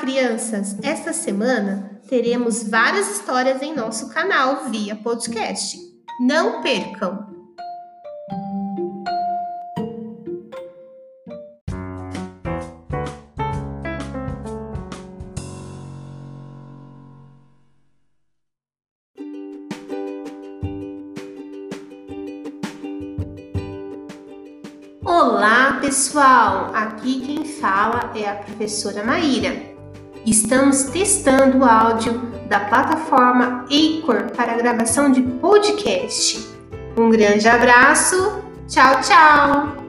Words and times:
Crianças, 0.00 0.76
esta 0.82 1.12
semana 1.12 2.00
teremos 2.08 2.68
várias 2.68 3.10
histórias 3.10 3.62
em 3.62 3.74
nosso 3.74 4.10
canal 4.10 4.68
via 4.70 4.94
podcast. 4.94 5.78
Não 6.20 6.60
percam! 6.62 7.26
Olá, 25.04 25.78
pessoal! 25.80 26.70
Aqui 26.74 27.20
quem 27.20 27.44
fala 27.44 28.12
é 28.14 28.28
a 28.28 28.36
professora 28.36 29.02
Maíra. 29.02 29.75
Estamos 30.26 30.82
testando 30.84 31.58
o 31.58 31.64
áudio 31.64 32.20
da 32.48 32.58
plataforma 32.58 33.64
Anchor 33.70 34.32
para 34.36 34.56
gravação 34.56 35.12
de 35.12 35.22
podcast. 35.22 36.48
Um 36.98 37.10
grande 37.10 37.48
abraço. 37.48 38.42
Tchau, 38.66 39.00
tchau! 39.02 39.85